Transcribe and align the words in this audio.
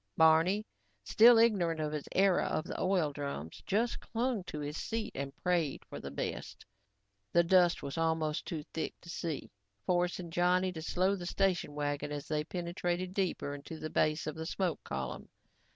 Barney, 0.17 0.65
still 1.03 1.37
ignorant 1.37 1.79
of 1.79 1.91
his 1.91 2.09
error 2.13 2.41
of 2.41 2.65
the 2.65 2.81
oil 2.81 3.13
drums, 3.13 3.61
just 3.67 3.99
clung 3.99 4.43
to 4.45 4.59
his 4.59 4.75
seat 4.75 5.11
and 5.13 5.37
prayed 5.43 5.85
for 5.85 5.99
the 5.99 6.09
best. 6.09 6.65
The 7.33 7.43
dust 7.43 7.83
was 7.83 7.99
almost 7.99 8.47
too 8.47 8.63
thick 8.73 8.95
to 9.01 9.09
see, 9.09 9.51
forcing 9.85 10.31
Johnny 10.31 10.71
to 10.73 10.81
slow 10.81 11.15
the 11.15 11.27
station 11.27 11.75
wagon 11.75 12.11
as 12.11 12.27
they 12.27 12.43
penetrated 12.43 13.13
deeper 13.13 13.53
into 13.53 13.77
the 13.77 13.91
base 13.91 14.25
of 14.25 14.33
the 14.33 14.47
smoke 14.47 14.83
column. 14.83 15.29